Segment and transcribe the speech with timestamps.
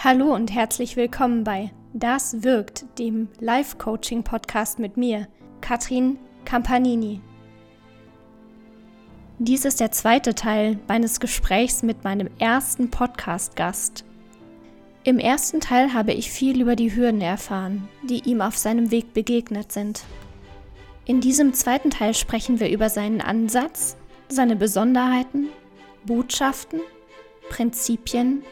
[0.00, 5.26] Hallo und herzlich willkommen bei Das wirkt, dem Live-Coaching-Podcast mit mir,
[5.60, 7.20] Katrin Campanini.
[9.40, 14.04] Dies ist der zweite Teil meines Gesprächs mit meinem ersten Podcast-Gast.
[15.02, 19.14] Im ersten Teil habe ich viel über die Hürden erfahren, die ihm auf seinem Weg
[19.14, 20.04] begegnet sind.
[21.06, 23.96] In diesem zweiten Teil sprechen wir über seinen Ansatz,
[24.28, 25.48] seine Besonderheiten,
[26.04, 26.82] Botschaften,
[27.50, 28.44] Prinzipien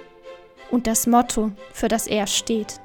[0.71, 2.81] und das Motto, für das er steht.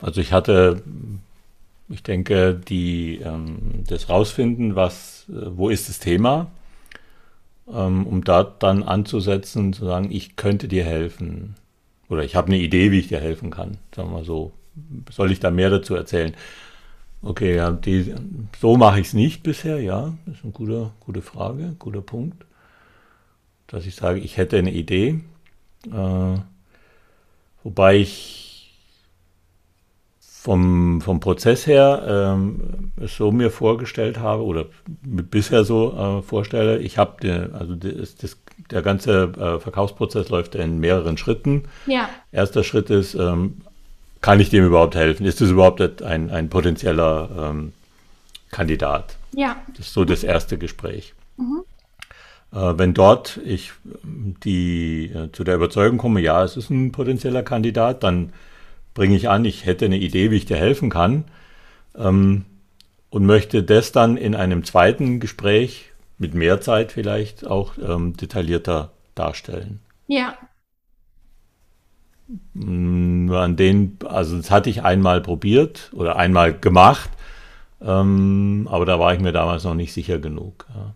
[0.00, 0.82] Also ich hatte,
[1.88, 6.50] ich denke, die, ähm, das Rausfinden, was, äh, wo ist das Thema,
[7.72, 11.54] ähm, um da dann anzusetzen, zu sagen, ich könnte dir helfen.
[12.08, 13.78] Oder ich habe eine Idee, wie ich dir helfen kann.
[13.94, 14.52] Sagen wir mal so.
[15.10, 16.34] Soll ich da mehr dazu erzählen?
[17.22, 18.14] Okay, ja, die,
[18.60, 20.12] so mache ich es nicht bisher, ja.
[20.26, 22.44] Das ist eine gute, gute Frage, guter Punkt.
[23.68, 25.20] Dass ich sage, ich hätte eine Idee.
[25.86, 26.38] Äh,
[27.62, 28.42] wobei ich
[30.18, 34.66] vom, vom Prozess her ähm, es so mir vorgestellt habe oder
[35.02, 38.38] bisher so äh, vorstelle, ich habe, also das, das,
[38.72, 41.62] der ganze äh, Verkaufsprozess läuft in mehreren Schritten.
[41.86, 42.08] Ja.
[42.32, 43.58] Erster Schritt ist, ähm,
[44.22, 45.26] kann ich dem überhaupt helfen?
[45.26, 47.72] Ist das überhaupt ein, ein potenzieller ähm,
[48.50, 49.16] Kandidat?
[49.32, 49.56] Ja.
[49.76, 51.12] Das ist so das erste Gespräch.
[51.36, 51.64] Mhm.
[52.52, 53.72] Äh, wenn dort ich
[54.04, 58.32] die, äh, zu der Überzeugung komme, ja, es ist ein potenzieller Kandidat, dann
[58.94, 61.24] bringe ich an, ich hätte eine Idee, wie ich dir helfen kann
[61.98, 62.44] ähm,
[63.10, 68.92] und möchte das dann in einem zweiten Gespräch mit mehr Zeit vielleicht auch ähm, detaillierter
[69.14, 69.80] darstellen.
[70.06, 70.36] Ja.
[72.54, 77.10] An den, also das hatte ich einmal probiert oder einmal gemacht,
[77.80, 80.66] ähm, aber da war ich mir damals noch nicht sicher genug.
[80.74, 80.94] Ja.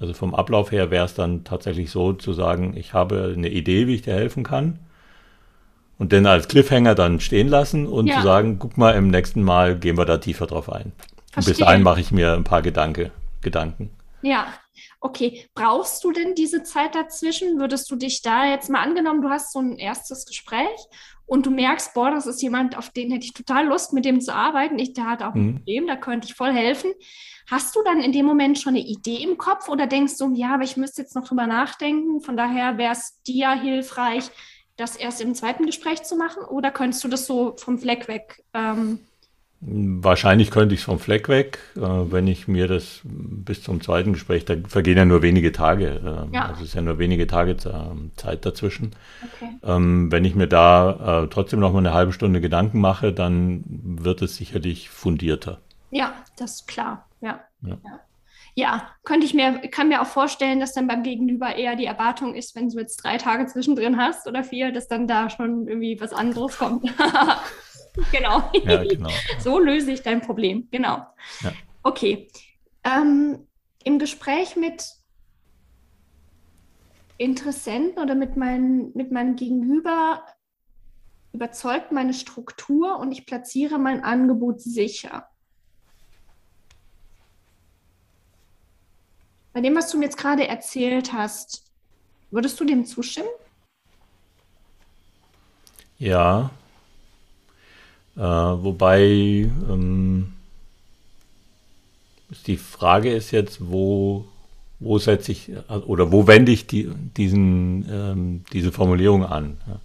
[0.00, 3.86] Also vom Ablauf her wäre es dann tatsächlich so zu sagen, ich habe eine Idee,
[3.86, 4.78] wie ich dir helfen kann.
[5.98, 8.18] Und den als Cliffhanger dann stehen lassen und ja.
[8.18, 10.92] zu sagen, guck mal, im nächsten Mal gehen wir da tiefer drauf ein.
[11.34, 13.10] Und bis dahin mache ich mir ein paar Gedanke,
[13.42, 13.90] Gedanken.
[14.22, 14.52] Ja,
[15.00, 17.58] Okay, brauchst du denn diese Zeit dazwischen?
[17.58, 20.78] Würdest du dich da jetzt mal angenommen, du hast so ein erstes Gespräch
[21.26, 24.20] und du merkst, boah, das ist jemand, auf den hätte ich total Lust, mit dem
[24.20, 24.78] zu arbeiten.
[24.78, 25.56] Ich, der hat auch ein mhm.
[25.56, 26.92] Problem, da könnte ich voll helfen.
[27.50, 30.54] Hast du dann in dem Moment schon eine Idee im Kopf oder denkst du, ja,
[30.54, 32.20] aber ich müsste jetzt noch drüber nachdenken?
[32.20, 34.30] Von daher wäre es dir hilfreich,
[34.76, 36.44] das erst im zweiten Gespräch zu machen?
[36.44, 39.00] Oder könntest du das so vom Fleck weg ähm,
[39.60, 44.12] Wahrscheinlich könnte ich es vom Fleck weg, äh, wenn ich mir das bis zum zweiten
[44.12, 46.46] Gespräch, da vergehen ja nur wenige Tage, äh, ja.
[46.46, 48.92] also es ist ja nur wenige Tage Zeit dazwischen.
[49.34, 49.50] Okay.
[49.64, 53.64] Ähm, wenn ich mir da äh, trotzdem noch mal eine halbe Stunde Gedanken mache, dann
[53.66, 55.58] wird es sicherlich fundierter.
[55.90, 57.08] Ja, das ist klar.
[57.20, 57.40] Ja.
[57.62, 57.78] ja.
[57.84, 58.00] ja.
[58.54, 58.88] ja.
[59.02, 62.54] könnte ich mir, kann mir auch vorstellen, dass dann beim Gegenüber eher die Erwartung ist,
[62.54, 66.12] wenn du jetzt drei Tage zwischendrin hast oder vier, dass dann da schon irgendwie was
[66.12, 66.88] anderes kommt.
[68.12, 68.50] genau.
[68.64, 69.10] Ja, genau.
[69.38, 70.68] so löse ich dein Problem.
[70.70, 71.06] Genau.
[71.40, 71.52] Ja.
[71.82, 72.28] Okay.
[72.84, 73.46] Ähm,
[73.84, 74.84] Im Gespräch mit
[77.16, 80.24] Interessenten oder mit, mein, mit meinem Gegenüber
[81.32, 85.28] überzeugt meine Struktur und ich platziere mein Angebot sicher.
[89.52, 91.72] Bei dem, was du mir jetzt gerade erzählt hast,
[92.30, 93.28] würdest du dem zustimmen?
[95.98, 96.50] Ja,
[98.18, 100.32] äh, wobei ähm,
[102.46, 104.26] die Frage ist jetzt, wo,
[104.80, 105.52] wo setze ich
[105.86, 109.56] oder wo wende ich die, diesen, ähm, diese Formulierung an?
[109.66, 109.80] Ja?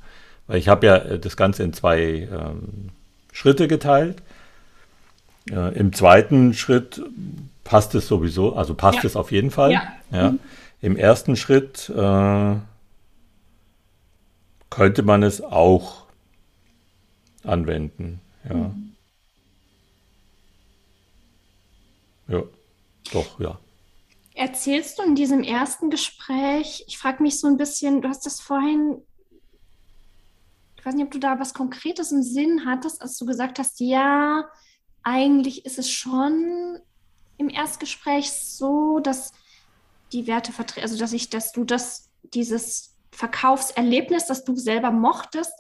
[0.48, 2.90] Weil ich habe ja das Ganze in zwei ähm,
[3.32, 4.22] Schritte geteilt.
[5.50, 7.02] Äh, Im zweiten Schritt
[7.64, 9.06] passt es sowieso, also passt ja.
[9.06, 9.72] es auf jeden Fall.
[9.72, 9.84] Ja.
[10.12, 10.32] ja.
[10.32, 10.40] Mhm.
[10.82, 12.56] Im ersten Schritt äh,
[14.70, 16.03] könnte man es auch
[17.44, 18.22] anwenden.
[18.48, 18.56] Ja.
[18.56, 18.96] Mhm.
[22.28, 22.44] Ja,
[23.12, 23.60] doch, ja.
[24.36, 28.40] Erzählst du in diesem ersten Gespräch, ich frage mich so ein bisschen, du hast das
[28.40, 29.02] vorhin,
[30.78, 33.80] ich weiß nicht, ob du da was Konkretes im Sinn hattest, als du gesagt hast,
[33.80, 34.46] ja,
[35.04, 36.80] eigentlich ist es schon
[37.38, 39.34] im Erstgespräch so, dass
[40.14, 45.54] die Werte vertreten, also dass ich, dass du das, dieses Verkaufserlebnis, das du selber mochtest,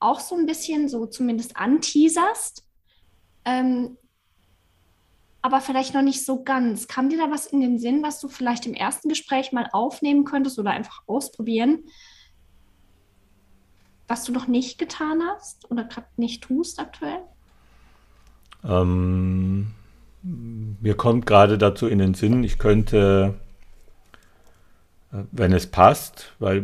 [0.00, 2.66] auch so ein bisschen so zumindest anteaserst,
[3.44, 3.96] ähm,
[5.42, 6.88] aber vielleicht noch nicht so ganz.
[6.88, 10.24] Kam dir da was in den Sinn, was du vielleicht im ersten Gespräch mal aufnehmen
[10.24, 11.84] könntest oder einfach ausprobieren,
[14.08, 17.20] was du noch nicht getan hast oder gerade nicht tust aktuell?
[18.64, 19.72] Ähm,
[20.22, 23.40] mir kommt gerade dazu in den Sinn, ich könnte
[25.10, 26.58] wenn es passt, weil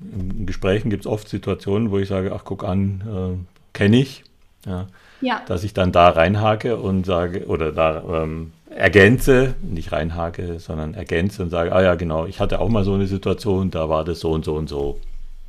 [0.00, 4.24] in Gesprächen gibt es oft Situationen, wo ich sage, ach guck an, äh, kenne ich,
[4.66, 4.86] ja,
[5.20, 5.42] ja.
[5.46, 11.42] dass ich dann da reinhake und sage, oder da ähm, ergänze, nicht reinhake, sondern ergänze
[11.42, 14.20] und sage, ah ja, genau, ich hatte auch mal so eine Situation, da war das
[14.20, 15.00] so und so und so.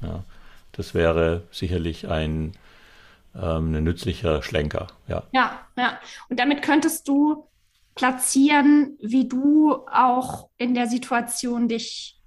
[0.02, 0.24] Ja,
[0.72, 2.54] das wäre sicherlich ein,
[3.36, 4.88] ähm, ein nützlicher Schlenker.
[5.07, 5.24] Ja.
[5.31, 6.00] ja, ja.
[6.30, 7.45] Und damit könntest du
[7.94, 12.19] platzieren, wie du auch in der Situation dich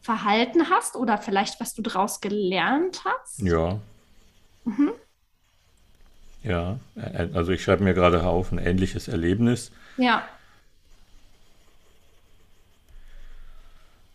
[0.00, 3.40] verhalten hast oder vielleicht was du daraus gelernt hast?
[3.40, 3.78] Ja.
[4.64, 4.92] Mhm.
[6.42, 6.78] Ja,
[7.34, 9.70] also ich schreibe mir gerade auf ein ähnliches Erlebnis.
[9.98, 10.22] Ja.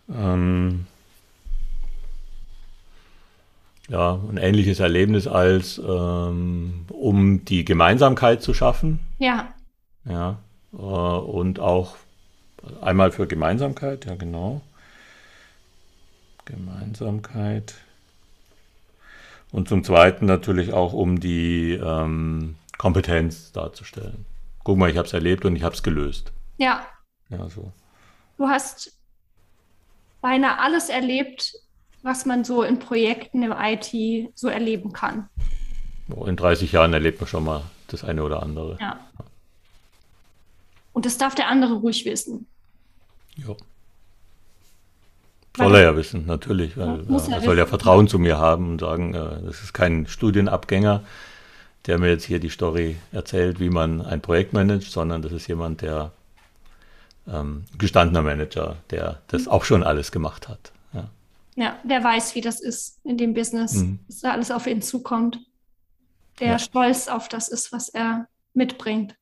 [0.09, 0.87] Ähm,
[3.89, 8.99] ja, ein ähnliches Erlebnis als ähm, um die Gemeinsamkeit zu schaffen.
[9.19, 9.53] Ja.
[10.05, 10.39] Ja.
[10.73, 11.95] Äh, und auch
[12.81, 14.61] einmal für Gemeinsamkeit, ja genau.
[16.45, 17.75] Gemeinsamkeit.
[19.51, 24.25] Und zum Zweiten natürlich auch, um die ähm, Kompetenz darzustellen.
[24.63, 26.31] Guck mal, ich habe es erlebt und ich habe es gelöst.
[26.57, 26.85] Ja.
[27.29, 27.71] Ja, so.
[28.37, 28.97] Du hast
[30.21, 31.53] beinahe alles erlebt,
[32.01, 35.29] was man so in Projekten im IT so erleben kann.
[36.07, 38.77] In 30 Jahren erlebt man schon mal das eine oder andere.
[38.79, 38.99] Ja.
[40.93, 42.47] Und das darf der andere ruhig wissen.
[43.35, 43.55] Ja.
[45.57, 46.77] Soll er ja wissen, natürlich.
[46.77, 50.07] Weil, er, er soll ja Vertrauen zu mir haben und sagen, äh, das ist kein
[50.07, 51.03] Studienabgänger,
[51.85, 55.47] der mir jetzt hier die Story erzählt, wie man ein Projekt managt, sondern das ist
[55.47, 56.11] jemand, der
[57.27, 60.71] ähm, gestandener Manager, der das auch schon alles gemacht hat.
[60.93, 61.09] Ja,
[61.55, 63.99] ja der weiß, wie das ist in dem Business, mhm.
[64.07, 65.39] dass da alles auf ihn zukommt.
[66.39, 66.59] Der ja.
[66.59, 69.15] stolz auf das ist, was er mitbringt.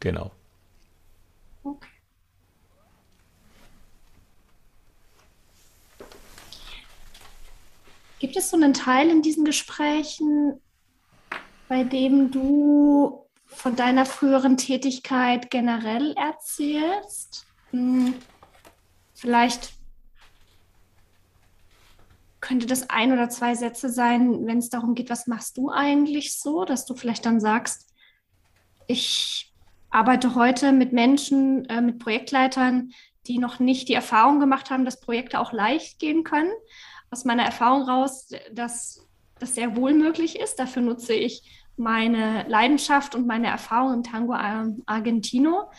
[0.00, 0.32] Genau.
[1.62, 1.88] Okay.
[8.18, 10.60] Gibt es so einen Teil in diesen Gesprächen,
[11.68, 17.46] bei dem du von deiner früheren Tätigkeit generell erzählst?
[17.70, 18.14] Hm,
[19.14, 19.74] vielleicht
[22.40, 26.38] könnte das ein oder zwei Sätze sein, wenn es darum geht, was machst du eigentlich
[26.38, 27.92] so, dass du vielleicht dann sagst,
[28.86, 29.52] ich
[29.90, 32.92] arbeite heute mit Menschen, äh, mit Projektleitern,
[33.26, 36.52] die noch nicht die Erfahrung gemacht haben, dass Projekte auch leicht gehen können
[37.16, 39.06] aus meiner Erfahrung raus, dass
[39.38, 40.58] das sehr wohl möglich ist.
[40.58, 41.42] Dafür nutze ich
[41.78, 45.70] meine Leidenschaft und meine Erfahrung im Tango Argentino.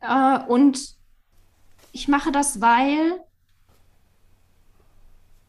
[0.00, 0.96] Äh, und
[1.92, 3.20] ich mache das, weil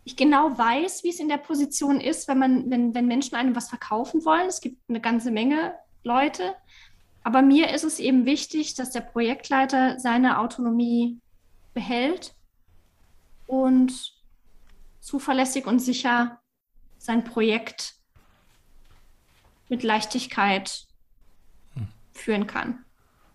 [0.03, 3.55] ich genau weiß, wie es in der Position ist, wenn man, wenn, wenn Menschen einem
[3.55, 4.47] was verkaufen wollen.
[4.47, 6.55] Es gibt eine ganze Menge Leute.
[7.23, 11.19] Aber mir ist es eben wichtig, dass der Projektleiter seine Autonomie
[11.73, 12.33] behält
[13.47, 14.20] und
[15.01, 16.39] zuverlässig und sicher
[16.97, 17.95] sein Projekt
[19.67, 20.85] mit Leichtigkeit
[22.13, 22.85] führen kann.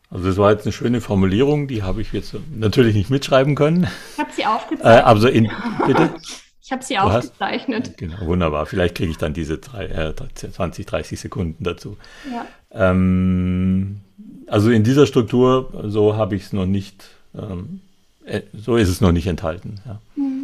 [0.09, 3.89] Also das war jetzt eine schöne Formulierung, die habe ich jetzt natürlich nicht mitschreiben können.
[4.13, 5.03] Ich habe sie aufgezeichnet.
[5.03, 5.51] Äh, also in,
[5.87, 6.15] bitte?
[6.63, 7.89] Ich habe sie aufgezeichnet.
[7.89, 8.67] Hast, genau, wunderbar.
[8.67, 11.97] Vielleicht kriege ich dann diese drei, äh, 20, 30 Sekunden dazu.
[12.33, 12.47] Ja.
[12.71, 14.01] Ähm,
[14.47, 17.81] also in dieser Struktur, so habe ich es noch nicht, ähm,
[18.25, 19.81] äh, so ist es noch nicht enthalten.
[19.87, 20.01] Ja.
[20.15, 20.35] Mhm.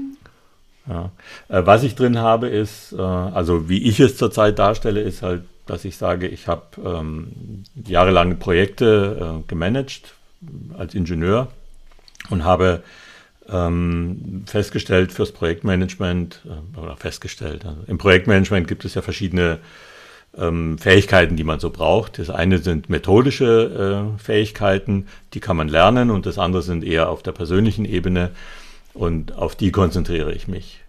[0.89, 1.11] Ja.
[1.49, 5.43] Äh, was ich drin habe, ist, äh, also wie ich es zurzeit darstelle, ist halt,
[5.67, 10.15] dass ich sage, ich habe ähm, jahrelange Projekte äh, gemanagt
[10.77, 11.49] als Ingenieur
[12.31, 12.83] und habe
[13.49, 16.41] ähm, festgestellt fürs Projektmanagement,
[16.77, 19.59] oder festgestellt, also im Projektmanagement gibt es ja verschiedene
[20.37, 22.19] ähm, Fähigkeiten, die man so braucht.
[22.19, 27.09] Das eine sind methodische äh, Fähigkeiten, die kann man lernen und das andere sind eher
[27.09, 28.31] auf der persönlichen Ebene.
[28.95, 30.81] Und auf die konzentriere ich mich,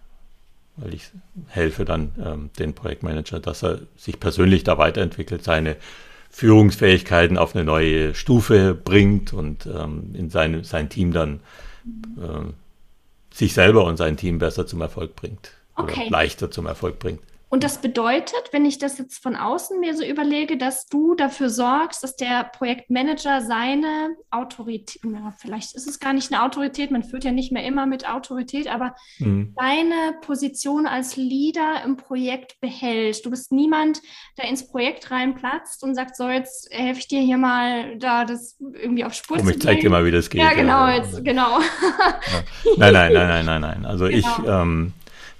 [0.76, 1.10] weil ich
[1.48, 5.76] helfe dann ähm, den Projektmanager, dass er sich persönlich da weiterentwickelt, seine
[6.30, 11.40] Führungsfähigkeiten auf eine neue Stufe bringt und ähm, in seine, sein Team dann
[12.16, 12.52] äh,
[13.32, 15.52] sich selber und sein Team besser zum Erfolg bringt.
[15.76, 16.02] Okay.
[16.02, 17.20] Oder leichter zum Erfolg bringt.
[17.54, 21.48] Und das bedeutet, wenn ich das jetzt von außen mir so überlege, dass du dafür
[21.50, 27.04] sorgst, dass der Projektmanager seine Autorität, ja, vielleicht ist es gar nicht eine Autorität, man
[27.04, 29.54] führt ja nicht mehr immer mit Autorität, aber mhm.
[29.56, 33.24] deine Position als Leader im Projekt behält.
[33.24, 34.02] Du bist niemand,
[34.36, 38.56] der ins Projekt reinplatzt und sagt, so, jetzt helfe ich dir hier mal da das
[38.58, 40.40] irgendwie auf Spur Komm, zu ich zeig dir mal, wie das geht.
[40.40, 41.60] Ja, genau, jetzt, genau.
[41.60, 42.42] Ja.
[42.78, 43.86] Nein, nein, nein, nein, nein, nein.
[43.86, 44.18] Also genau.
[44.18, 44.92] ich, ähm,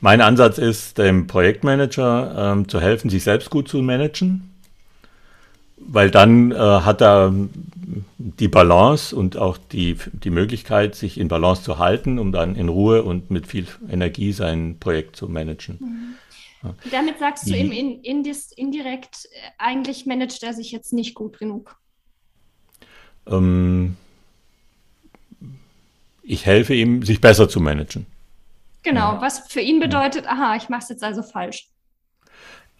[0.04, 4.50] mein Ansatz ist, dem Projektmanager ähm, zu helfen, sich selbst gut zu managen,
[5.78, 7.32] weil dann äh, hat er
[8.18, 12.68] die Balance und auch die, die Möglichkeit, sich in Balance zu halten, um dann in
[12.68, 15.78] Ruhe und mit viel Energie sein Projekt zu managen.
[15.80, 16.74] Mhm.
[16.90, 21.38] Damit sagst du ihm in, in, indirekt, äh, eigentlich managt er sich jetzt nicht gut
[21.38, 21.78] genug.
[23.26, 23.96] Ähm,
[26.22, 28.04] ich helfe ihm, sich besser zu managen.
[28.84, 29.20] Genau, ja.
[29.20, 31.68] was für ihn bedeutet, aha, ich mache es jetzt also falsch.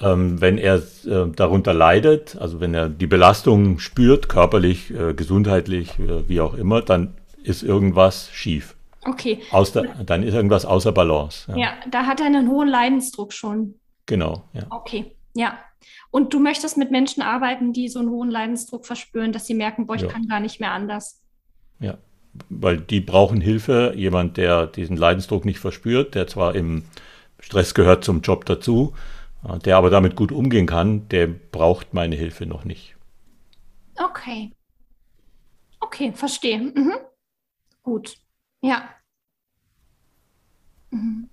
[0.01, 5.99] Ähm, wenn er äh, darunter leidet, also wenn er die Belastung spürt, körperlich, äh, gesundheitlich,
[5.99, 8.75] äh, wie auch immer, dann ist irgendwas schief.
[9.05, 9.41] Okay.
[9.75, 11.51] Der, dann ist irgendwas außer Balance.
[11.53, 11.57] Ja.
[11.57, 13.75] ja, da hat er einen hohen Leidensdruck schon.
[14.07, 14.63] Genau, ja.
[14.71, 15.59] Okay, ja.
[16.11, 19.87] Und du möchtest mit Menschen arbeiten, die so einen hohen Leidensdruck verspüren, dass sie merken,
[19.87, 20.09] boah, ich ja.
[20.09, 21.23] kann gar nicht mehr anders.
[21.81, 21.99] Ja,
[22.49, 23.93] weil die brauchen Hilfe.
[23.97, 26.85] Jemand, der diesen Leidensdruck nicht verspürt, der zwar im
[27.39, 28.95] Stress gehört zum Job dazu,
[29.65, 32.97] der aber damit gut umgehen kann, der braucht meine Hilfe noch nicht.
[33.97, 34.51] Okay.
[35.81, 36.59] Okay, verstehe.
[36.59, 36.95] Mhm.
[37.83, 38.17] Gut.
[38.63, 38.89] Ja.
[40.91, 41.29] Mhm.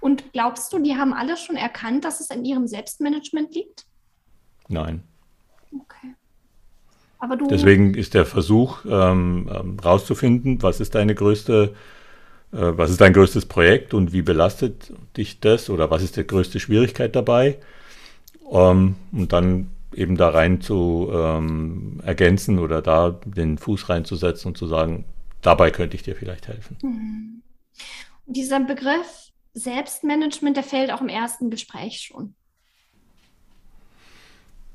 [0.00, 3.86] Und glaubst du, die haben alle schon erkannt, dass es an ihrem Selbstmanagement liegt?
[4.68, 5.02] Nein.
[5.74, 6.14] Okay.
[7.24, 11.74] Aber du Deswegen ist der Versuch, ähm, ähm rauszufinden, was ist deine größte
[12.52, 16.26] äh, was ist dein größtes Projekt und wie belastet dich das oder was ist die
[16.26, 17.56] größte Schwierigkeit dabei?
[18.52, 24.58] Ähm, und dann eben da rein zu ähm, ergänzen oder da den Fuß reinzusetzen und
[24.58, 25.06] zu sagen,
[25.40, 26.76] dabei könnte ich dir vielleicht helfen.
[26.82, 27.42] Mhm.
[28.26, 32.34] Dieser Begriff Selbstmanagement, der fällt auch im ersten Gespräch schon.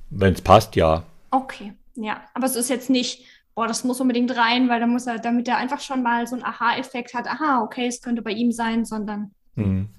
[0.09, 1.03] Wenn es passt, ja.
[1.29, 2.21] Okay, ja.
[2.33, 3.25] Aber es ist jetzt nicht,
[3.55, 6.35] boah, das muss unbedingt rein, weil da muss er, damit er einfach schon mal so
[6.35, 9.31] einen Aha-Effekt hat, aha, okay, es könnte bei ihm sein, sondern.
[9.55, 9.89] Mhm.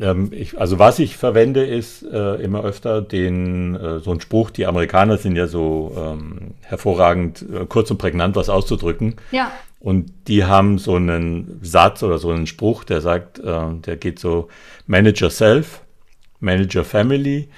[0.00, 4.50] Ähm, ich, also was ich verwende, ist äh, immer öfter den, äh, so ein Spruch,
[4.50, 9.16] die Amerikaner sind ja so ähm, hervorragend, äh, kurz und prägnant was auszudrücken.
[9.32, 9.52] Ja.
[9.80, 14.18] Und die haben so einen Satz oder so einen Spruch, der sagt, äh, der geht
[14.18, 14.48] so,
[14.86, 15.82] manage yourself,
[16.40, 17.48] manage your family,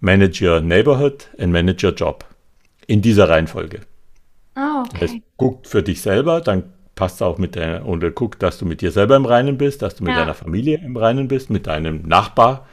[0.00, 2.24] manage your neighborhood and manage your job.
[2.86, 3.80] In dieser Reihenfolge.
[4.54, 4.90] Ah, okay.
[4.92, 6.64] Das heißt, guck für dich selber, dann
[6.94, 9.96] passt auch mit der, oder guck, dass du mit dir selber im Reinen bist, dass
[9.96, 10.20] du mit ja.
[10.20, 12.66] deiner Familie im Reinen bist, mit deinem Nachbar.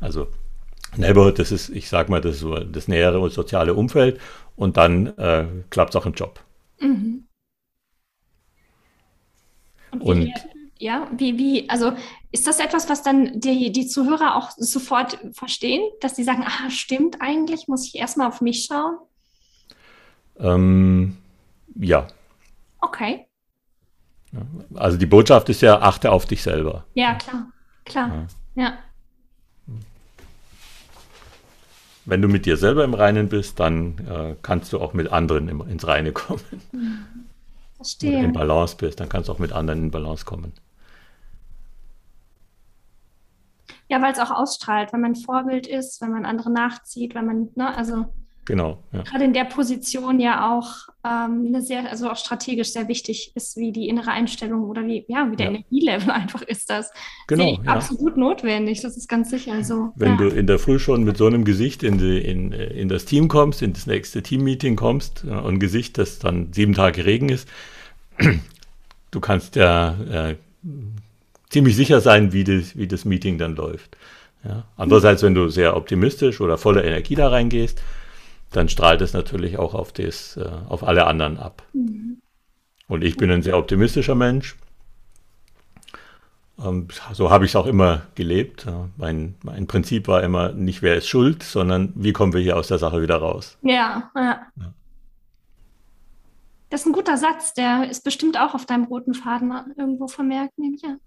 [0.00, 0.28] Also
[0.96, 4.20] Neighborhood, das ist, ich sag mal, das ist so das nähere und soziale Umfeld
[4.56, 6.40] und dann äh, klappt es auch im Job.
[6.80, 7.24] Mhm.
[10.00, 10.32] Und, wie, und
[10.78, 11.92] ja, wie, wie, also
[12.30, 16.70] ist das etwas, was dann die, die Zuhörer auch sofort verstehen, dass sie sagen, ah,
[16.70, 18.98] stimmt eigentlich, muss ich erstmal auf mich schauen?
[20.38, 21.16] Ähm,
[21.74, 22.06] ja.
[22.80, 23.26] Okay.
[24.74, 26.84] Also die Botschaft ist ja, achte auf dich selber.
[26.94, 27.48] Ja, klar,
[27.84, 28.28] klar.
[28.54, 28.62] Ja.
[28.62, 28.78] ja.
[32.04, 35.48] Wenn du mit dir selber im Reinen bist, dann äh, kannst du auch mit anderen
[35.48, 36.40] im, ins Reine kommen.
[36.72, 36.98] Mhm.
[37.76, 38.18] Verstehe.
[38.18, 40.52] Oder in Balance bist, dann kannst du auch mit anderen in Balance kommen.
[43.88, 47.48] Ja, weil es auch ausstrahlt, wenn man Vorbild ist, wenn man andere nachzieht, wenn man,
[47.54, 48.06] ne, also
[48.48, 48.78] Genau.
[48.94, 49.02] Ja.
[49.02, 53.58] Gerade in der Position ja auch ähm, eine sehr, also auch strategisch sehr wichtig ist,
[53.58, 55.52] wie die innere Einstellung oder wie, ja, wie der ja.
[55.52, 56.90] Energielevel einfach ist das.
[57.26, 57.60] Genau.
[57.62, 57.72] Ja.
[57.74, 59.92] Absolut notwendig, das ist ganz sicher so.
[59.96, 63.04] Wenn du in der Früh schon mit so einem Gesicht in, die, in, in das
[63.04, 67.28] Team kommst, in das nächste Teammeeting kommst und ein Gesicht, das dann sieben Tage Regen
[67.28, 67.46] ist,
[69.10, 70.36] du kannst ja äh,
[71.50, 73.98] ziemlich sicher sein, wie das, wie das Meeting dann läuft.
[74.76, 77.82] Andererseits, wenn du sehr optimistisch oder voller Energie da reingehst,
[78.50, 81.62] dann strahlt es natürlich auch auf, das, äh, auf alle anderen ab.
[81.72, 82.20] Mhm.
[82.88, 84.56] Und ich bin ein sehr optimistischer Mensch.
[86.64, 88.66] Ähm, so habe ich es auch immer gelebt.
[88.96, 92.68] Mein, mein Prinzip war immer nicht, wer ist schuld, sondern wie kommen wir hier aus
[92.68, 93.58] der Sache wieder raus.
[93.62, 94.46] Ja, ja.
[94.56, 94.74] ja.
[96.70, 100.58] Das ist ein guter Satz, der ist bestimmt auch auf deinem roten Faden irgendwo vermerkt,
[100.58, 101.00] nehme ich an.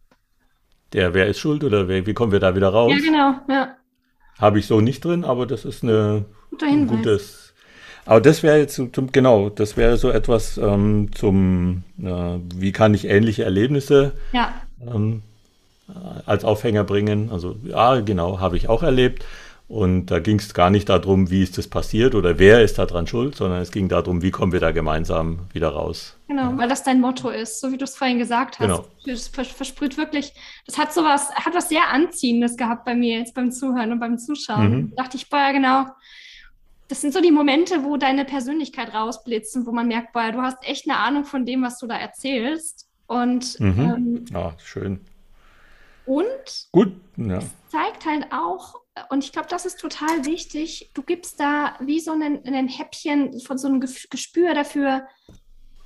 [0.94, 2.92] Der, wer ist schuld oder wer, wie kommen wir da wieder raus?
[2.92, 3.76] Ja, genau, ja.
[4.40, 6.98] Habe ich so nicht drin, aber das ist eine Guter Hinweis.
[6.98, 7.54] gutes.
[8.06, 12.94] Aber das wäre jetzt zum, genau, das wäre so etwas ähm, zum, äh, wie kann
[12.94, 14.54] ich ähnliche Erlebnisse ja.
[14.82, 15.22] ähm,
[16.26, 17.30] als Aufhänger bringen.
[17.32, 19.24] Also ja, genau, habe ich auch erlebt.
[19.68, 23.08] Und da ging es gar nicht darum, wie ist das passiert oder wer ist daran
[23.08, 26.18] schuld, sondern es ging darum, wie kommen wir da gemeinsam wieder raus.
[26.28, 26.58] Genau, ja.
[26.58, 28.68] weil das dein Motto ist, so wie du es vorhin gesagt hast.
[28.68, 28.86] Genau.
[29.06, 30.34] Das versprüht wirklich,
[30.66, 34.18] das hat sowas, hat was sehr Anziehendes gehabt bei mir jetzt beim Zuhören und beim
[34.18, 34.72] Zuschauen.
[34.72, 34.94] Mhm.
[34.94, 35.86] Da dachte ich, boah, ja genau,
[36.92, 40.42] das sind so die Momente, wo deine Persönlichkeit rausblitzt und wo man merkt, boah, du
[40.42, 42.90] hast echt eine Ahnung von dem, was du da erzählst.
[43.08, 43.80] Und mhm.
[43.80, 45.00] ähm, ja, schön.
[46.06, 47.38] Und gut, ja.
[47.38, 52.02] es zeigt halt auch, und ich glaube, das ist total wichtig, du gibst da wie
[52.02, 55.08] so ein, ein Häppchen von so einem Gespür dafür,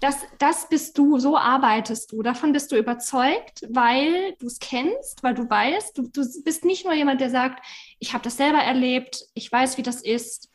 [0.01, 2.23] dass das bist du, so arbeitest du.
[2.23, 6.83] Davon bist du überzeugt, weil du es kennst, weil du weißt, du, du bist nicht
[6.83, 7.63] nur jemand, der sagt,
[7.99, 10.49] ich habe das selber erlebt, ich weiß, wie das ist,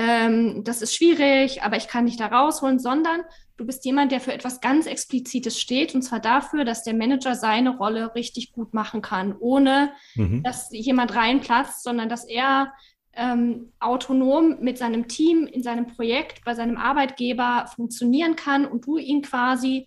[0.00, 3.20] ähm, das ist schwierig, aber ich kann dich da rausholen, sondern
[3.58, 7.34] du bist jemand, der für etwas ganz Explizites steht, und zwar dafür, dass der Manager
[7.34, 10.42] seine Rolle richtig gut machen kann, ohne mhm.
[10.42, 12.72] dass jemand reinplatzt, sondern dass er
[13.12, 18.96] ähm, autonom mit seinem Team in seinem Projekt bei seinem Arbeitgeber funktionieren kann und du
[18.96, 19.86] ihn quasi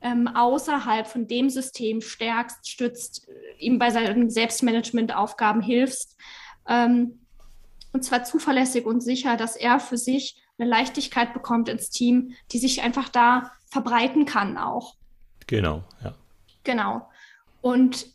[0.00, 3.26] ähm, außerhalb von dem System stärkst, stützt,
[3.58, 6.16] ihm bei seinen Selbstmanagementaufgaben hilfst.
[6.68, 7.26] Ähm,
[7.98, 12.60] und zwar zuverlässig und sicher, dass er für sich eine Leichtigkeit bekommt ins Team, die
[12.60, 14.94] sich einfach da verbreiten kann auch.
[15.48, 16.14] Genau, ja.
[16.62, 17.08] Genau.
[17.60, 18.06] Und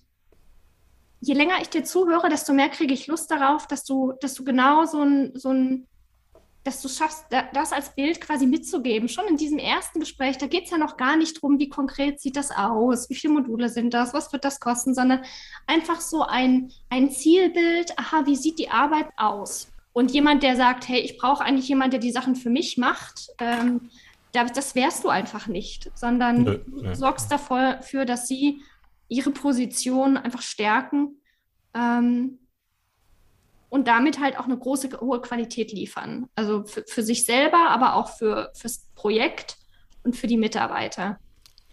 [1.20, 4.46] je länger ich dir zuhöre, desto mehr kriege ich Lust darauf, dass du, dass du
[4.46, 5.86] genau so ein, so ein,
[6.64, 9.10] dass du schaffst, das als Bild quasi mitzugeben.
[9.10, 12.22] Schon in diesem ersten Gespräch, da geht es ja noch gar nicht darum, wie konkret
[12.22, 15.26] sieht das aus, wie viele Module sind das, was wird das kosten, sondern
[15.68, 19.73] einfach so ein, ein Zielbild, aha, wie sieht die Arbeit aus?
[19.94, 23.30] Und jemand, der sagt, hey, ich brauche eigentlich jemanden, der die Sachen für mich macht,
[23.40, 23.90] ähm,
[24.34, 28.64] das wärst du einfach nicht, sondern nö, du sorgst dafür, dass sie
[29.08, 31.22] ihre Position einfach stärken
[31.76, 32.40] ähm,
[33.70, 36.30] und damit halt auch eine große, hohe Qualität liefern.
[36.34, 39.58] Also für, für sich selber, aber auch für fürs Projekt
[40.04, 41.20] und für die Mitarbeiter.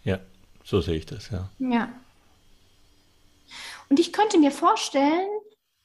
[0.03, 0.19] Ja,
[0.63, 1.49] so sehe ich das, ja.
[1.57, 1.89] Ja.
[3.89, 5.27] Und ich könnte mir vorstellen,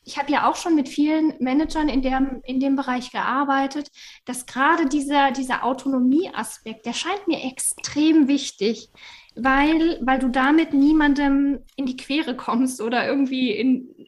[0.06, 3.90] ich habe ja auch schon mit vielen Managern in, der, in dem Bereich gearbeitet,
[4.25, 8.88] dass gerade dieser, dieser Autonomieaspekt, der scheint mir extrem wichtig,
[9.34, 14.06] weil, weil du damit niemandem in die Quere kommst oder irgendwie in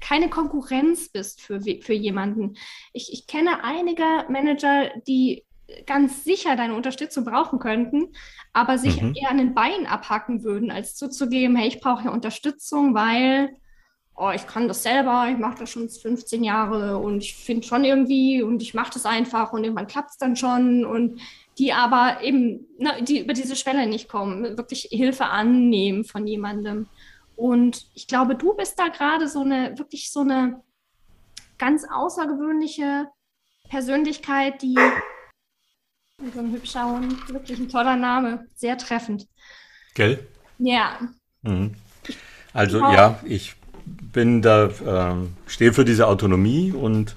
[0.00, 2.54] keine Konkurrenz bist für, für jemanden.
[2.92, 5.44] Ich, ich kenne einige Manager, die
[5.86, 8.12] ganz sicher deine Unterstützung brauchen könnten,
[8.52, 9.14] aber sich mhm.
[9.14, 13.56] eher an den Bein abhacken würden, als zuzugeben, hey, ich brauche ja Unterstützung, weil
[14.16, 17.84] oh, ich kann das selber, ich mache das schon 15 Jahre und ich finde schon
[17.84, 21.20] irgendwie und ich mache das einfach und irgendwann klappt es dann schon und
[21.58, 26.88] die aber eben, ne, die über diese Schwelle nicht kommen, wirklich Hilfe annehmen von jemandem.
[27.36, 30.62] Und ich glaube, du bist da gerade so eine, wirklich so eine
[31.58, 33.08] ganz außergewöhnliche
[33.68, 34.76] Persönlichkeit, die
[36.34, 39.26] so ein hübscher Hund, wirklich ein toller Name, sehr treffend.
[39.94, 40.26] Gell?
[40.58, 41.00] Ja.
[41.42, 41.74] Mhm.
[42.54, 45.14] Also ja, ich bin da, äh,
[45.46, 47.16] stehe für diese Autonomie und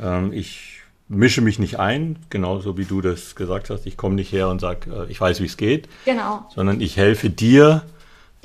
[0.00, 3.86] äh, ich mische mich nicht ein, genauso wie du das gesagt hast.
[3.86, 6.48] Ich komme nicht her und sage, äh, ich weiß, wie es geht, genau.
[6.54, 7.82] sondern ich helfe dir,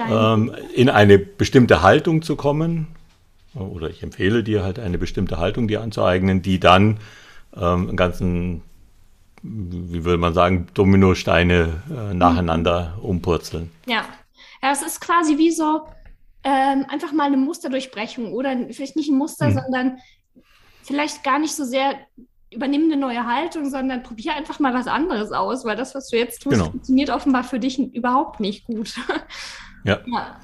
[0.09, 2.87] ähm, in eine bestimmte Haltung zu kommen.
[3.53, 6.97] Oder ich empfehle dir halt eine bestimmte Haltung dir anzueignen, die dann
[7.55, 8.61] ähm, einen ganzen,
[9.43, 13.03] wie will man sagen, Dominosteine äh, nacheinander mhm.
[13.03, 13.71] umpurzeln.
[13.85, 14.05] Ja.
[14.63, 15.81] ja, es ist quasi wie so,
[16.43, 19.53] ähm, einfach mal eine Musterdurchbrechung oder vielleicht nicht ein Muster, mhm.
[19.53, 19.97] sondern
[20.83, 21.95] vielleicht gar nicht so sehr
[22.53, 26.17] übernimm eine neue Haltung, sondern probier einfach mal was anderes aus, weil das, was du
[26.17, 26.69] jetzt tust, genau.
[26.69, 28.93] funktioniert offenbar für dich überhaupt nicht gut.
[29.83, 29.99] Ja.
[30.05, 30.35] ja.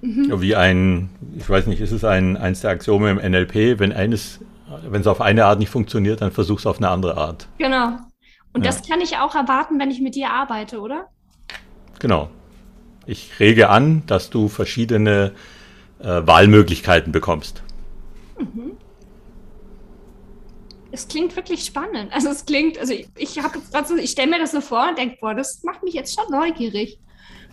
[0.00, 0.40] Mhm.
[0.40, 4.40] Wie ein, ich weiß nicht, ist es ein, eins der Axiome im NLP, wenn eines,
[4.88, 7.46] wenn es auf eine Art nicht funktioniert, dann versuch es auf eine andere Art.
[7.58, 7.98] Genau.
[8.52, 8.72] Und ja.
[8.72, 11.10] das kann ich auch erwarten, wenn ich mit dir arbeite, oder?
[12.00, 12.28] Genau.
[13.10, 15.32] Ich rege an, dass du verschiedene
[15.98, 17.60] äh, Wahlmöglichkeiten bekommst.
[18.38, 18.76] Mhm.
[20.92, 22.12] Es klingt wirklich spannend.
[22.12, 24.60] Also es klingt, also ich, ich habe jetzt gerade so, ich stelle mir das so
[24.60, 27.00] vor und denke, boah, das macht mich jetzt schon neugierig.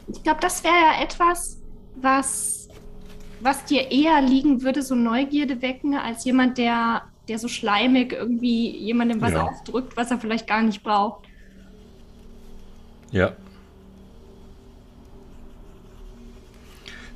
[0.08, 1.60] Ich glaube, das wäre ja etwas,
[1.96, 2.68] was,
[3.40, 8.78] was dir eher liegen würde, so Neugierde wecken, als jemand, der, der so schleimig irgendwie
[8.78, 9.48] jemandem was ja.
[9.48, 11.26] aufdrückt, was er vielleicht gar nicht braucht.
[13.10, 13.34] Ja,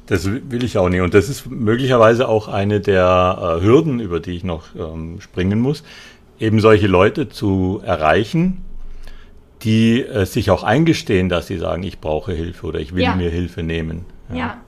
[0.07, 1.01] Das will ich auch nicht.
[1.01, 5.59] Und das ist möglicherweise auch eine der äh, Hürden, über die ich noch ähm, springen
[5.59, 5.83] muss,
[6.39, 8.61] eben solche Leute zu erreichen,
[9.61, 13.15] die äh, sich auch eingestehen, dass sie sagen, ich brauche Hilfe oder ich will ja.
[13.15, 14.05] mir Hilfe nehmen.
[14.29, 14.35] Ja.
[14.35, 14.61] ja.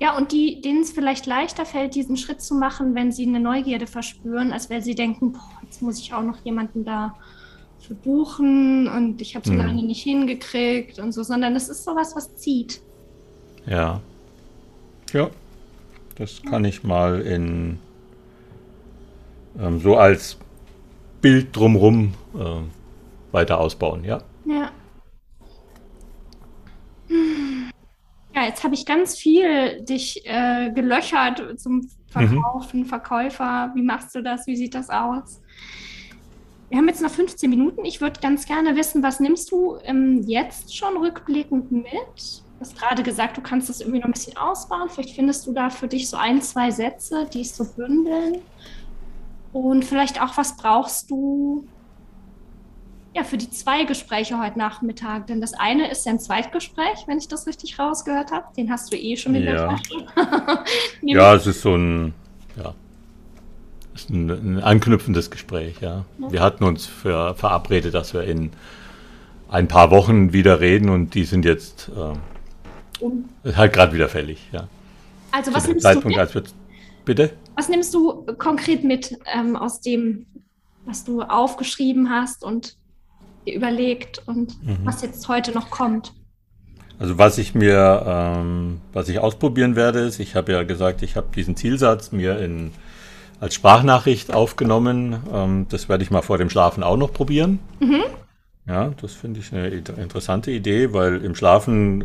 [0.00, 3.40] Ja, und die, denen es vielleicht leichter fällt, diesen Schritt zu machen, wenn sie eine
[3.40, 7.14] Neugierde verspüren, als wenn sie denken, boah, jetzt muss ich auch noch jemanden da
[7.78, 9.60] für buchen und ich habe so mhm.
[9.60, 12.80] lange nicht hingekriegt und so, sondern es ist sowas, was zieht.
[13.66, 14.00] Ja.
[15.12, 15.30] Ja.
[16.16, 17.78] Das kann ich mal in
[19.58, 20.38] ähm, so als
[21.20, 22.60] Bild drumrum äh,
[23.32, 24.22] weiter ausbauen, ja.
[24.44, 24.70] Ja.
[28.34, 32.86] Ja, jetzt habe ich ganz viel dich äh, gelöchert zum Verkaufen, mhm.
[32.86, 34.46] Verkäufer, wie machst du das?
[34.46, 35.40] Wie sieht das aus?
[36.68, 37.84] Wir haben jetzt noch 15 Minuten.
[37.84, 42.42] Ich würde ganz gerne wissen, was nimmst du ähm, jetzt schon rückblickend mit?
[42.64, 44.88] Du hast gerade gesagt, du kannst das irgendwie noch ein bisschen ausbauen.
[44.88, 48.38] Vielleicht findest du da für dich so ein, zwei Sätze, die es so bündeln.
[49.52, 51.66] Und vielleicht auch, was brauchst du
[53.12, 55.26] ja, für die zwei Gespräche heute Nachmittag?
[55.26, 58.46] Denn das eine ist ja ein Zweitgespräch, wenn ich das richtig rausgehört habe.
[58.56, 59.52] Den hast du eh schon in ja.
[59.52, 60.64] der Tasche.
[61.02, 62.14] ja, es ist so ein,
[62.56, 62.72] ja,
[63.94, 66.06] ist ein, ein anknüpfendes Gespräch, ja.
[66.18, 66.32] ja.
[66.32, 68.52] Wir hatten uns für verabredet, dass wir in
[69.50, 72.14] ein paar Wochen wieder reden und die sind jetzt äh,
[73.04, 73.28] um.
[73.56, 74.68] halt gerade wieder fällig, ja.
[75.30, 76.54] Also was nimmst Zeitpunkt, du mit?
[77.04, 77.30] bitte?
[77.56, 80.26] Was nimmst du konkret mit ähm, aus dem,
[80.84, 82.76] was du aufgeschrieben hast und
[83.46, 84.78] dir überlegt und mhm.
[84.84, 86.12] was jetzt heute noch kommt?
[86.98, 91.16] Also was ich mir, ähm, was ich ausprobieren werde, ist, ich habe ja gesagt, ich
[91.16, 92.70] habe diesen Zielsatz mir in,
[93.40, 95.16] als Sprachnachricht aufgenommen.
[95.32, 97.58] Ähm, das werde ich mal vor dem Schlafen auch noch probieren.
[97.80, 98.02] Mhm.
[98.66, 102.04] Ja, das finde ich eine interessante Idee, weil im Schlafen,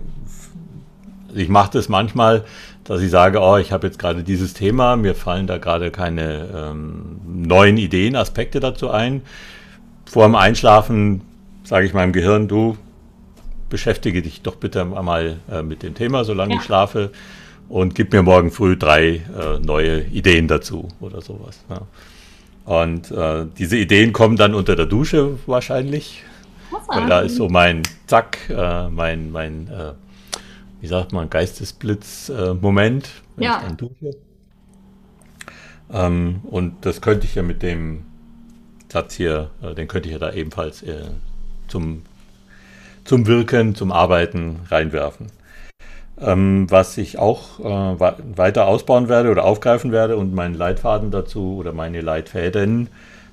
[1.33, 2.45] ich mache das manchmal,
[2.83, 6.47] dass ich sage, oh, ich habe jetzt gerade dieses Thema, mir fallen da gerade keine
[6.55, 9.21] ähm, neuen Ideen, Aspekte dazu ein.
[10.05, 11.21] Vor dem Einschlafen
[11.63, 12.77] sage ich meinem Gehirn, du
[13.69, 16.59] beschäftige dich doch bitte mal äh, mit dem Thema, solange ja.
[16.59, 17.11] ich schlafe
[17.69, 21.63] und gib mir morgen früh drei äh, neue Ideen dazu oder sowas.
[21.69, 21.81] Ja.
[22.65, 26.23] Und äh, diese Ideen kommen dann unter der Dusche wahrscheinlich,
[26.87, 29.93] weil da ist so mein Zack, äh, mein, mein äh,
[30.81, 33.57] wie sagt man, Geistesblitz-Moment, äh, wenn ja.
[33.57, 34.17] ich dann dusche.
[35.91, 38.05] Ähm, und das könnte ich ja mit dem
[38.91, 40.83] Satz hier, den könnte ich ja da ebenfalls
[41.67, 42.01] zum,
[43.05, 45.27] zum Wirken, zum Arbeiten reinwerfen.
[46.21, 47.99] Ähm, was ich auch äh,
[48.35, 52.89] weiter ausbauen werde oder aufgreifen werde und meinen Leitfaden dazu oder meine Leitfäden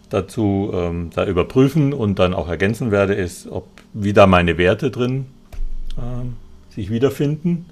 [0.08, 5.26] dazu ähm, da überprüfen und dann auch ergänzen werde, ist, ob wieder meine Werte drin
[5.98, 6.36] ähm,
[6.76, 7.66] sich wiederfinden.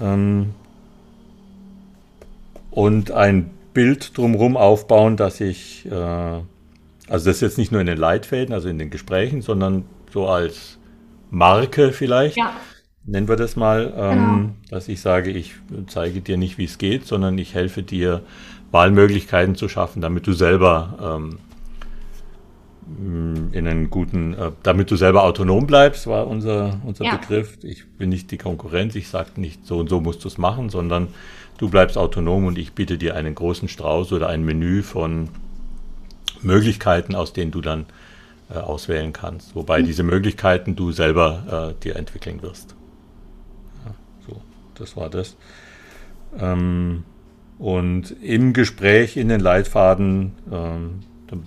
[0.00, 0.54] Ähm,
[2.72, 6.40] und ein Bild drumherum aufbauen, dass ich äh,
[7.08, 10.28] also das ist jetzt nicht nur in den Leitfäden, also in den Gesprächen, sondern so
[10.28, 10.78] als
[11.30, 12.36] Marke vielleicht.
[12.38, 12.52] Ja.
[13.04, 14.50] Nennen wir das mal, ähm, genau.
[14.70, 15.54] dass ich sage, ich
[15.88, 18.22] zeige dir nicht, wie es geht, sondern ich helfe dir,
[18.70, 21.38] Wahlmöglichkeiten zu schaffen, damit du selber ähm,
[23.52, 27.16] in einen guten, äh, damit du selber autonom bleibst, war unser, unser ja.
[27.16, 27.58] Begriff.
[27.62, 30.68] Ich bin nicht die Konkurrenz, ich sage nicht, so und so musst du es machen,
[30.68, 31.08] sondern
[31.58, 35.28] du bleibst autonom und ich biete dir einen großen Strauß oder ein Menü von
[36.42, 37.86] Möglichkeiten, aus denen du dann
[38.52, 39.54] äh, auswählen kannst.
[39.54, 39.86] Wobei mhm.
[39.86, 42.74] diese Möglichkeiten du selber äh, dir entwickeln wirst.
[43.84, 43.94] Ja,
[44.26, 44.40] so,
[44.74, 45.36] das war das.
[46.38, 47.04] Ähm,
[47.58, 51.00] und im Gespräch in den Leitfaden ähm,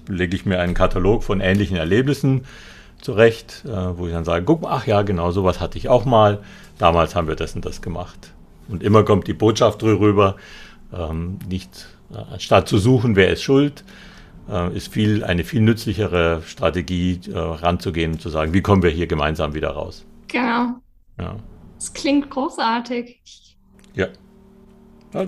[0.07, 2.45] lege ich mir einen Katalog von ähnlichen Erlebnissen
[3.01, 6.05] zurecht, äh, wo ich dann sage, guck mal, ach ja, genau, sowas hatte ich auch
[6.05, 6.41] mal.
[6.77, 8.33] Damals haben wir das und das gemacht.
[8.67, 10.35] Und immer kommt die Botschaft rüber,
[10.93, 13.83] ähm, nicht äh, anstatt zu suchen, wer ist schuld,
[14.49, 18.89] äh, ist viel, eine viel nützlichere Strategie, äh, ranzugehen und zu sagen, wie kommen wir
[18.89, 20.05] hier gemeinsam wieder raus.
[20.27, 20.75] Genau.
[21.19, 21.35] Ja.
[21.75, 23.21] Das klingt großartig.
[23.93, 24.07] Ja.
[25.13, 25.25] ja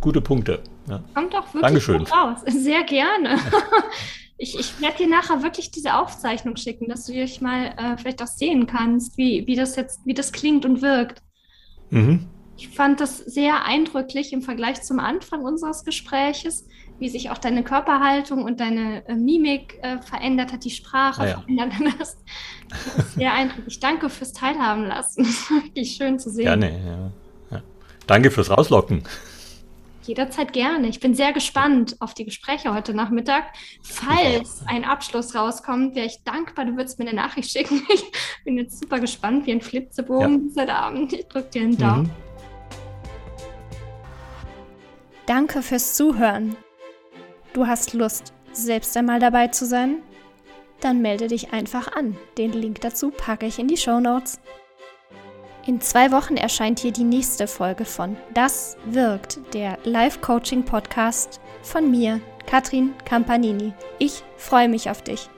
[0.00, 0.60] gute Punkte.
[0.88, 1.02] Ja.
[1.14, 2.02] Kommt doch wirklich Dankeschön.
[2.02, 2.40] raus.
[2.46, 3.38] Sehr gerne.
[4.36, 8.22] ich, ich werde dir nachher wirklich diese Aufzeichnung schicken, dass du dich mal äh, vielleicht
[8.22, 11.22] auch sehen kannst, wie, wie das jetzt, wie das klingt und wirkt.
[11.90, 12.26] Mhm.
[12.56, 16.66] Ich fand das sehr eindrücklich im Vergleich zum Anfang unseres Gespräches,
[16.98, 21.26] wie sich auch deine Körperhaltung und deine äh, Mimik äh, verändert hat, die Sprache ah,
[21.26, 21.40] ja.
[21.40, 22.18] verändert hast.
[23.16, 23.80] Sehr eindrücklich.
[23.80, 25.24] Danke fürs Teilhaben lassen.
[25.24, 26.44] Das ist wirklich schön zu sehen.
[26.44, 27.12] Gerne,
[27.50, 27.56] ja.
[27.56, 27.62] ja.
[28.06, 29.02] Danke fürs Rauslocken.
[30.02, 30.88] Jederzeit gerne.
[30.88, 33.44] Ich bin sehr gespannt auf die Gespräche heute Nachmittag.
[33.82, 36.64] Falls ein Abschluss rauskommt, wäre ich dankbar.
[36.64, 37.82] Du würdest mir eine Nachricht schicken.
[37.92, 40.62] Ich bin jetzt super gespannt, wie ein Flitzebogen ja.
[40.62, 41.12] heute Abend.
[41.12, 42.02] Ich drücke dir einen Daumen.
[42.02, 42.10] Mhm.
[45.26, 46.56] Danke fürs Zuhören.
[47.52, 50.02] Du hast Lust, selbst einmal dabei zu sein?
[50.80, 52.16] Dann melde dich einfach an.
[52.36, 54.40] Den Link dazu packe ich in die Show Notes.
[55.64, 62.20] In zwei Wochen erscheint hier die nächste Folge von Das wirkt, der Live-Coaching-Podcast von mir,
[62.46, 63.72] Katrin Campanini.
[64.00, 65.28] Ich freue mich auf dich.